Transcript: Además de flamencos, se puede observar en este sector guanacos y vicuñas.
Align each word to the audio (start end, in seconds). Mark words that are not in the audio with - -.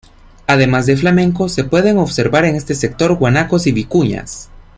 Además 0.47 0.87
de 0.87 0.97
flamencos, 0.97 1.53
se 1.53 1.63
puede 1.63 1.93
observar 1.93 2.45
en 2.45 2.55
este 2.55 2.73
sector 2.73 3.13
guanacos 3.17 3.67
y 3.67 3.71
vicuñas. 3.71 4.49